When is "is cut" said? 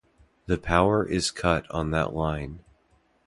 1.07-1.69